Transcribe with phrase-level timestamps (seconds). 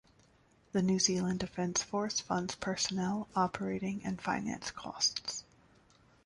[0.71, 5.43] The New Zealand Defence Force funds personnel, operating and finance costs.